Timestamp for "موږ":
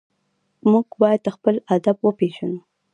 0.71-0.87